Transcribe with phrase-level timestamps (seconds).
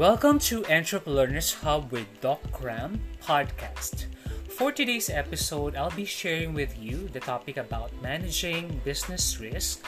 [0.00, 4.06] Welcome to Entrepreneurs Hub with Doc Graham podcast.
[4.48, 9.84] For today's episode, I'll be sharing with you the topic about managing business risk,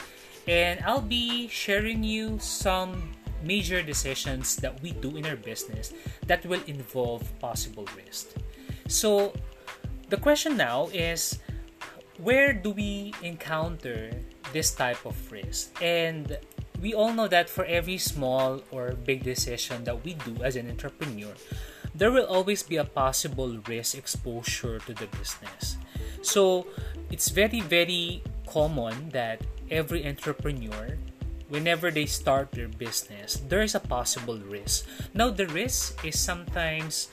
[0.47, 3.09] and I'll be sharing you some
[3.41, 5.97] major decisions that we do in our business
[6.27, 8.37] that will involve possible risk.
[8.87, 9.33] So,
[10.09, 11.39] the question now is
[12.21, 14.13] where do we encounter
[14.53, 15.73] this type of risk?
[15.81, 16.37] And
[16.83, 20.67] we all know that for every small or big decision that we do as an
[20.67, 21.31] entrepreneur,
[21.95, 25.77] there will always be a possible risk exposure to the business.
[26.21, 26.67] So
[27.09, 29.39] it's very, very common that
[29.71, 30.99] every entrepreneur,
[31.47, 34.83] whenever they start their business, there is a possible risk.
[35.13, 37.07] Now, the risk is sometimes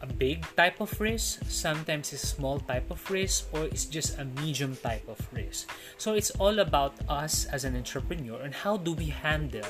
[0.00, 4.18] a big type of risk, sometimes it's a small type of risk, or it's just
[4.18, 5.70] a medium type of risk.
[5.98, 9.68] So it's all about us as an entrepreneur and how do we handle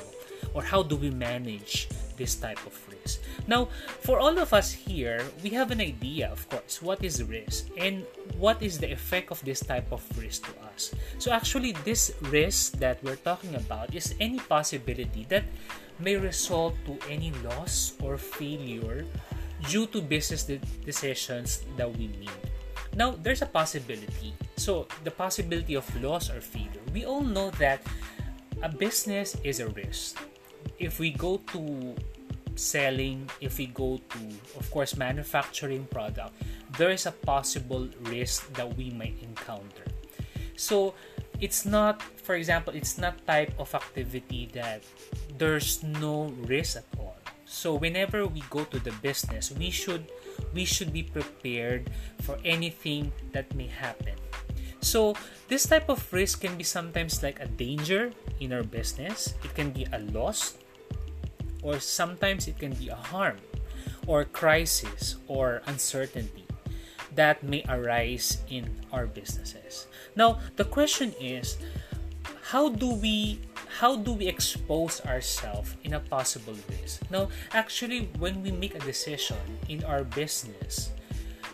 [0.53, 3.21] or how do we manage this type of risk.
[3.47, 3.69] Now,
[4.01, 8.07] for all of us here, we have an idea, of course, what is risk and
[8.39, 10.95] what is the effect of this type of risk to us.
[11.19, 15.45] So actually, this risk that we're talking about is any possibility that
[15.99, 19.07] may result to any loss or failure
[19.69, 22.31] due to business de- decisions that we made.
[22.97, 24.35] Now, there's a possibility.
[24.57, 26.83] So, the possibility of loss or failure.
[26.93, 27.83] We all know that
[28.63, 30.19] a business is a risk.
[30.79, 31.95] If we go to
[32.55, 34.21] selling, if we go to,
[34.59, 36.33] of course, manufacturing product,
[36.79, 39.91] there is a possible risk that we might encounter.
[40.57, 40.95] So,
[41.41, 44.83] it's not, for example, it's not type of activity that
[45.37, 47.04] there's no risk at all
[47.47, 50.11] so whenever we go to the business, we should
[50.53, 51.91] we should be prepared
[52.23, 54.17] for anything that may happen.
[54.81, 55.17] So
[55.49, 59.35] this type of risk can be sometimes like a danger in our business.
[59.45, 60.59] It can be a loss
[61.63, 63.41] or sometimes it can be a harm
[64.07, 66.45] or crisis or uncertainty
[67.15, 69.87] that may arise in our businesses.
[70.17, 71.57] Now, the question is
[72.43, 73.41] how do we
[73.75, 77.03] how do we expose ourselves in a possible risk?
[77.11, 79.37] Now, actually, when we make a decision
[79.69, 80.91] in our business,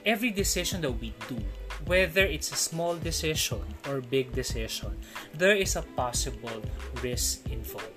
[0.04, 1.40] every decision that we do,
[1.86, 4.92] whether it's a small decision or big decision,
[5.32, 6.60] there is a possible
[7.02, 7.88] risk involved.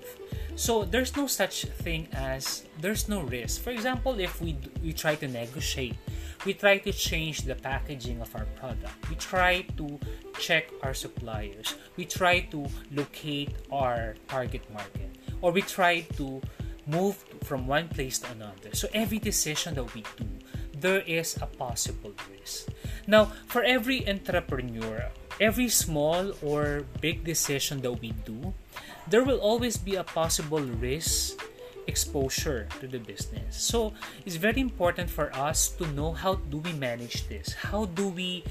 [0.56, 3.60] So there's no such thing as there's no risk.
[3.60, 5.98] For example, if we we try to negotiate
[6.44, 8.92] we try to change the packaging of our product.
[9.08, 9.98] We try to
[10.38, 11.74] check our suppliers.
[11.96, 15.10] We try to locate our target market.
[15.40, 16.40] Or we try to
[16.86, 18.72] move from one place to another.
[18.72, 20.28] So every decision that we do,
[20.76, 22.68] there is a possible risk.
[23.06, 25.08] Now, for every entrepreneur,
[25.40, 28.52] every small or big decision that we do,
[29.08, 31.40] there will always be a possible risk
[31.86, 33.56] exposure to the business.
[33.56, 33.92] So
[34.24, 37.52] it's very important for us to know how do we manage this?
[37.52, 38.44] How do we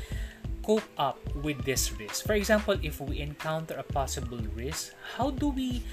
[0.63, 2.25] cope up with this risk?
[2.25, 5.83] For example, if we encounter a possible risk, how do we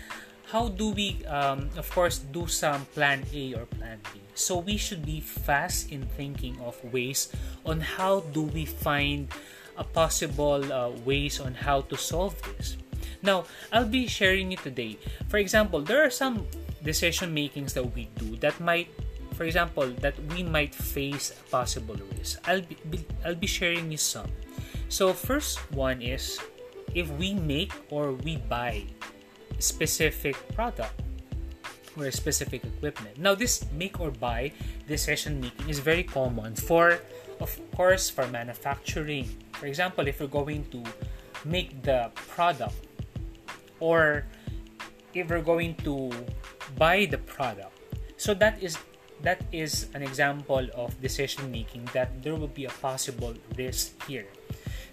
[0.50, 4.20] how do we um, of course do some plan A or plan B?
[4.34, 7.30] So we should be fast in thinking of ways
[7.64, 9.28] on how do we find
[9.78, 12.76] a possible uh, ways on how to solve this.
[13.22, 14.98] Now, I'll be sharing it today.
[15.28, 16.46] For example, there are some
[16.82, 18.88] decision makings that we do that might
[19.34, 22.40] for example that we might face a possible risk.
[22.46, 24.28] I'll be, i'll be sharing you some.
[24.88, 26.38] So first one is
[26.94, 28.84] if we make or we buy
[29.58, 30.92] specific product
[31.96, 33.18] or a specific equipment.
[33.18, 34.52] Now this make or buy
[34.86, 37.00] decision making is very common for
[37.40, 39.24] of course for manufacturing.
[39.56, 40.84] For example if we're going to
[41.44, 42.76] make the product
[43.80, 44.26] or
[45.14, 46.12] if we're going to
[46.76, 47.72] buy the product.
[48.16, 48.78] So that is
[49.22, 54.26] that is an example of decision making that there will be a possible risk here.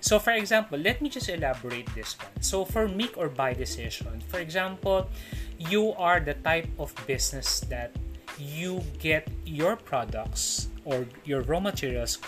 [0.02, 2.32] So for example, let me just elaborate this one.
[2.42, 5.10] So for make or buy decision, for example,
[5.58, 7.96] you are the type of business that
[8.38, 12.20] you get your products or your raw materials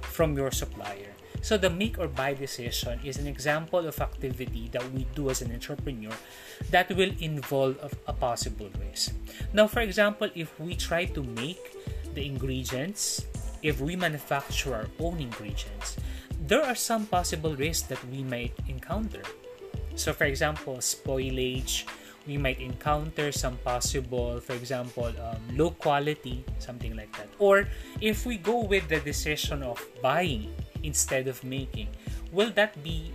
[0.00, 1.17] from your supplier.
[1.48, 5.40] So the make or buy decision is an example of activity that we do as
[5.40, 6.12] an entrepreneur
[6.68, 9.16] that will involve a, possible risk.
[9.54, 11.72] Now, for example, if we try to make
[12.12, 13.24] the ingredients,
[13.62, 15.96] if we manufacture our own ingredients,
[16.44, 19.24] there are some possible risks that we might encounter.
[19.96, 21.88] So, for example, spoilage,
[22.28, 27.32] we might encounter some possible, for example, um, low quality, something like that.
[27.38, 27.64] Or
[28.02, 30.52] if we go with the decision of buying
[30.82, 31.88] instead of making,
[32.32, 33.12] will that be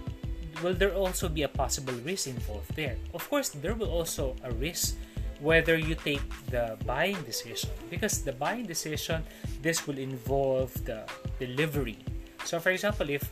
[0.61, 2.95] will there also be a possible risk involved there?
[3.13, 4.95] Of course, there will also a risk
[5.43, 9.23] whether you take the buying decision because the buying decision
[9.61, 11.03] this will involve the
[11.37, 11.99] delivery
[12.45, 13.27] so for example if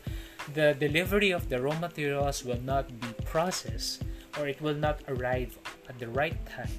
[0.54, 4.04] the delivery of the raw materials will not be processed
[4.38, 5.57] or it will not arrive
[5.88, 6.75] at the right time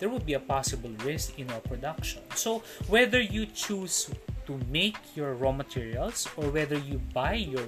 [0.00, 4.10] there will be a possible risk in our production so whether you choose
[4.46, 7.66] to make your raw materials or whether you buy your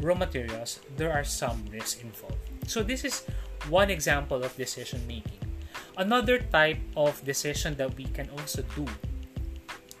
[0.00, 2.36] raw materials there are some risks involved.
[2.66, 3.24] So this is
[3.68, 5.38] one example of decision making.
[5.96, 8.86] Another type of decision that we can also do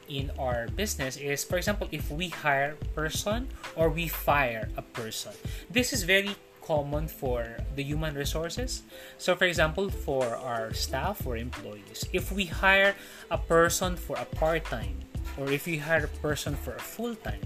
[0.08, 4.82] in our business is for example if we hire a person or we fire a
[4.82, 5.32] person.
[5.70, 8.82] This is very common for the human resources.
[9.18, 12.04] So for example for our staff or employees.
[12.12, 12.94] If we hire
[13.30, 15.00] a person for a part-time
[15.38, 17.40] or if you hire a person for a full-time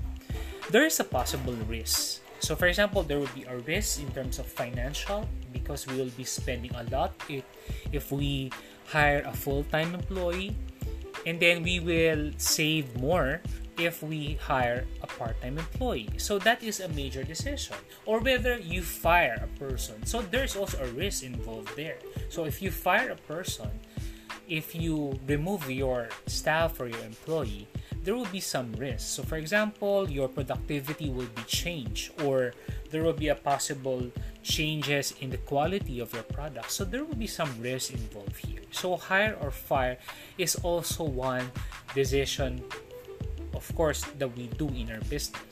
[0.70, 2.22] there is a possible risk.
[2.40, 6.10] So for example there will be a risk in terms of financial because we will
[6.16, 7.44] be spending a lot if,
[7.92, 8.50] if we
[8.86, 10.54] hire a full-time employee
[11.24, 13.40] and then we will save more
[13.78, 16.08] if we hire a part-time employee.
[16.16, 17.76] So that is a major decision.
[18.06, 20.04] Or whether you fire a person.
[20.06, 21.98] So there's also a risk involved there.
[22.28, 23.68] So if you fire a person
[24.48, 27.66] if you remove your staff or your employee
[28.02, 32.52] there will be some risk so for example your productivity will be changed or
[32.90, 34.10] there will be a possible
[34.42, 36.70] changes in the quality of your product.
[36.70, 38.62] So there will be some risk involved here.
[38.70, 39.98] So hire or fire
[40.38, 41.50] is also one
[41.94, 42.62] decision,
[43.54, 45.42] of course, that we do in our business.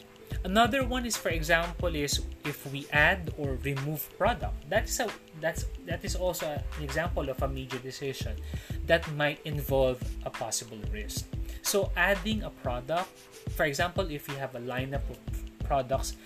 [0.44, 4.54] Another one is, for example, is if we add or remove product.
[4.68, 5.08] That's a
[5.40, 8.36] that's that is also an example of a major decision
[8.86, 11.26] that might involve a possible risk.
[11.62, 13.08] So adding a product,
[13.56, 15.18] for example, if you have a lineup of
[15.64, 16.16] products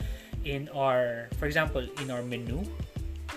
[0.45, 2.63] in our for example in our menu.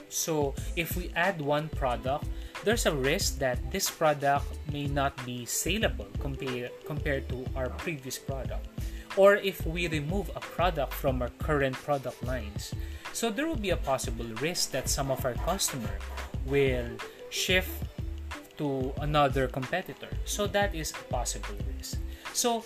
[0.10, 2.26] So if we add one product
[2.64, 8.18] there's a risk that this product may not be saleable compared compared to our previous
[8.18, 8.68] product.
[9.18, 12.74] Or if we remove a product from our current product lines.
[13.12, 15.92] So there will be a possible risk that some of our customer
[16.46, 16.88] will
[17.30, 17.72] shift
[18.62, 21.98] to another competitor so that is a possible risk
[22.34, 22.62] so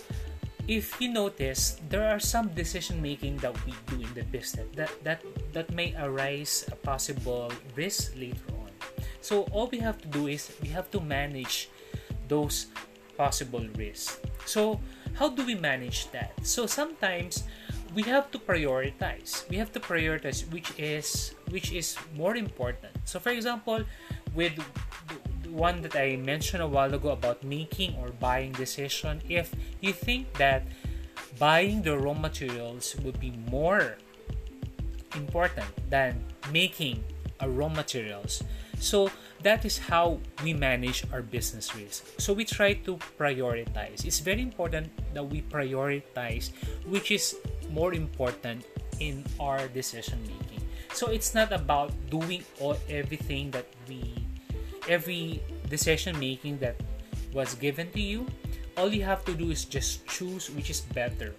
[0.68, 4.90] if you notice, there are some decision making that we do in the business that
[5.04, 5.22] that
[5.54, 8.70] that may arise a possible risk later on.
[9.22, 11.70] So all we have to do is we have to manage
[12.26, 12.66] those
[13.14, 14.18] possible risks.
[14.44, 14.82] So
[15.14, 16.34] how do we manage that?
[16.42, 17.46] So sometimes
[17.94, 19.46] we have to prioritize.
[19.46, 22.90] We have to prioritize which is which is more important.
[23.06, 23.86] So for example,
[24.34, 24.58] with
[25.56, 30.28] one that I mentioned a while ago about making or buying decision, if you think
[30.36, 30.68] that
[31.38, 33.96] buying the raw materials would be more
[35.16, 36.20] important than
[36.52, 37.02] making
[37.40, 38.44] a raw materials.
[38.78, 39.10] So
[39.42, 42.04] that is how we manage our business risk.
[42.20, 44.04] So we try to prioritize.
[44.04, 46.52] It's very important that we prioritize
[46.84, 47.36] which is
[47.72, 48.64] more important
[49.00, 50.60] in our decision making.
[50.92, 54.25] So it's not about doing all everything that we
[54.88, 56.76] every decision making that
[57.32, 58.26] was given to you,
[58.76, 61.34] all you have to do is just choose which is better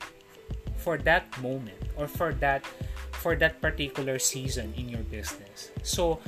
[0.75, 2.65] for that moment or for that
[3.11, 5.71] for that particular season in your business.
[5.81, 6.19] So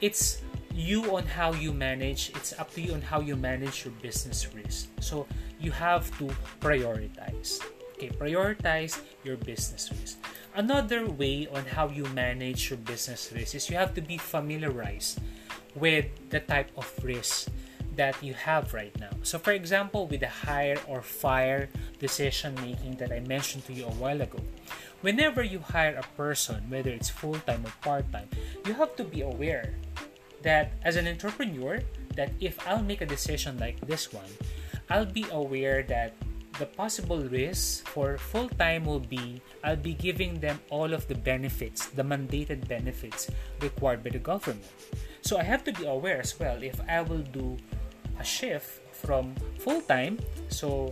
[0.00, 0.42] it's
[0.72, 4.46] you on how you manage it's up to you on how you manage your business
[4.54, 4.88] risk.
[5.00, 5.26] So
[5.58, 6.30] you have to
[6.60, 7.60] prioritize.
[7.94, 10.18] Okay prioritize your business risk.
[10.54, 15.20] Another way on how you manage your business risk is you have to be familiarized
[15.80, 17.48] with the type of risk
[17.96, 19.10] that you have right now.
[19.22, 21.68] So, for example, with the hire or fire
[21.98, 24.38] decision making that I mentioned to you a while ago,
[25.00, 28.28] whenever you hire a person, whether it's full time or part time,
[28.64, 29.74] you have to be aware
[30.42, 31.80] that as an entrepreneur,
[32.16, 34.30] that if I'll make a decision like this one,
[34.88, 36.14] I'll be aware that
[36.58, 41.14] the possible risk for full time will be I'll be giving them all of the
[41.14, 44.68] benefits, the mandated benefits required by the government.
[45.30, 47.54] So I have to be aware as well if I will do
[48.18, 49.30] a shift from
[49.62, 50.18] full time,
[50.50, 50.90] so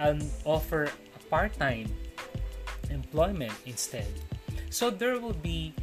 [0.00, 1.92] I'll offer a part time
[2.88, 4.08] employment instead.
[4.72, 5.76] So there will be,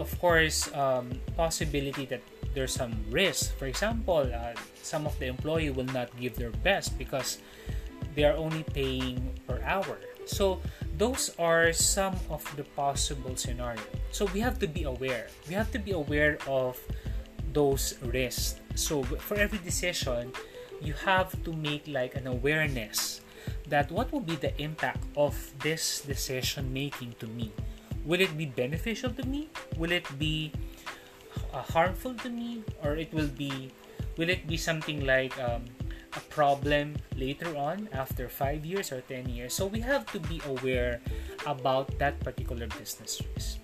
[0.00, 2.24] of course, um, possibility that
[2.56, 3.52] there's some risk.
[3.60, 7.36] For example, uh, some of the employee will not give their best because
[8.16, 10.00] they are only paying per hour.
[10.24, 10.56] So
[10.96, 13.82] those are some of the possible scenarios.
[14.10, 15.26] So we have to be aware.
[15.48, 16.78] We have to be aware of
[17.52, 18.60] those risks.
[18.74, 20.32] So for every decision,
[20.80, 23.20] you have to make like an awareness
[23.68, 27.52] that what will be the impact of this decision making to me?
[28.04, 29.48] Will it be beneficial to me?
[29.78, 30.52] Will it be
[31.52, 32.62] uh, harmful to me?
[32.82, 33.72] Or it will be
[34.16, 35.66] Will it be something like um,
[36.16, 39.54] a problem later on after 5 years or 10 years?
[39.54, 41.00] So we have to be aware
[41.46, 43.58] about that particular business risk.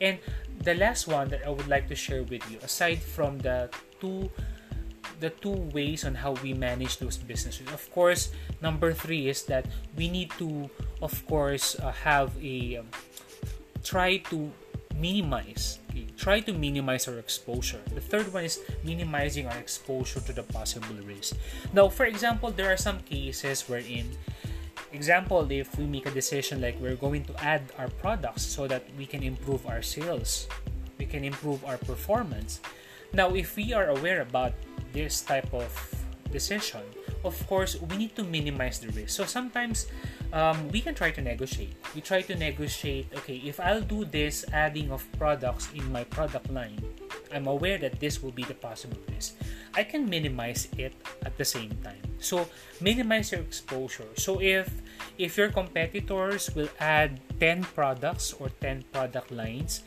[0.00, 0.18] And
[0.62, 3.68] the last one that I would like to share with you, aside from the
[4.00, 4.30] two
[5.20, 7.68] the two ways on how we manage those businesses.
[7.72, 8.32] Of course,
[8.62, 10.70] number three is that we need to,
[11.02, 12.88] of course, uh, have a um,
[13.84, 14.50] try to
[15.00, 15.80] minimize.
[15.90, 16.06] Okay?
[16.16, 17.80] Try to minimize our exposure.
[17.94, 21.36] The third one is minimizing our exposure to the possible risk.
[21.72, 24.12] Now, for example, there are some cases wherein
[24.92, 28.82] example if we make a decision like we're going to add our products so that
[28.98, 30.48] we can improve our sales
[30.98, 32.60] we can improve our performance
[33.12, 34.52] now if we are aware about
[34.92, 35.70] this type of
[36.32, 36.82] decision
[37.24, 39.10] of course we need to minimize the risk.
[39.10, 39.86] So sometimes
[40.32, 41.74] um, we can try to negotiate.
[41.94, 46.50] We try to negotiate okay if i'll do this adding of products in my product
[46.50, 46.78] line
[47.32, 49.36] i'm aware that this will be the possible risk.
[49.74, 52.02] I can minimize it at the same time.
[52.18, 52.48] So
[52.80, 54.08] minimize your exposure.
[54.16, 54.66] So if
[55.18, 59.86] if your competitors will add 10 products or 10 product lines,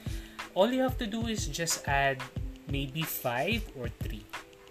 [0.55, 2.23] all you have to do is just add
[2.71, 4.23] maybe 5 or 3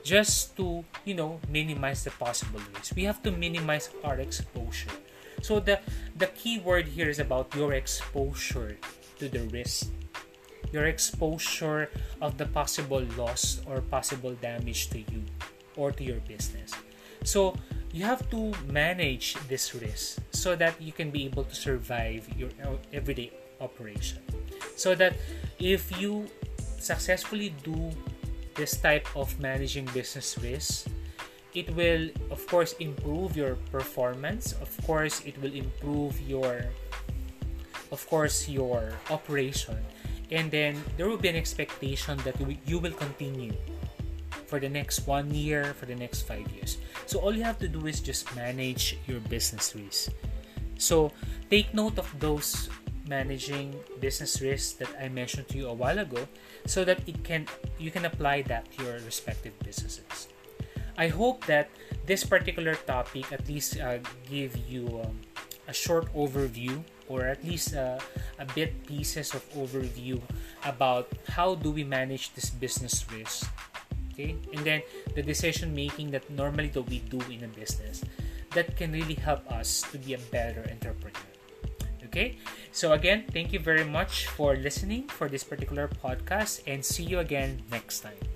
[0.03, 2.95] just to, you know, minimize the possible risk.
[2.97, 4.91] We have to minimize our exposure.
[5.43, 5.81] So the
[6.17, 8.79] the key word here is about your exposure
[9.19, 9.91] to the risk.
[10.71, 11.91] Your exposure
[12.21, 15.23] of the possible loss or possible damage to you
[15.77, 16.73] or to your business.
[17.25, 17.55] So
[17.93, 22.51] you have to manage this risk so that you can be able to survive your
[22.93, 23.31] everyday
[23.61, 24.25] operation.
[24.77, 25.15] So that
[25.59, 26.27] if you
[26.81, 27.93] successfully do
[28.55, 30.87] this type of managing business risk,
[31.55, 34.53] it will of course improve your performance.
[34.61, 36.67] Of course, it will improve your
[37.91, 39.77] of course your operation
[40.33, 43.53] and then there will be an expectation that you will continue
[44.49, 46.79] for the next one year, for the next five years.
[47.05, 50.13] So all you have to do is just manage your business risk.
[50.81, 51.13] So
[51.51, 52.69] take note of those
[53.09, 56.27] managing business risks that I mentioned to you a while ago
[56.67, 57.47] so that it can
[57.79, 60.29] you can apply that to your respective businesses.
[60.97, 61.71] I hope that
[62.07, 65.19] this particular topic at least uh, give you um,
[65.69, 67.99] a short overview or at least uh,
[68.39, 70.21] a bit pieces of overview
[70.65, 73.49] about how do we manage this business risk
[74.13, 74.83] okay and then
[75.15, 78.05] the decision making that normally that we do in a business
[78.53, 81.32] that can really help us to be a better entrepreneur
[82.12, 82.37] okay?
[82.71, 87.19] So again thank you very much for listening for this particular podcast and see you
[87.19, 88.32] again next time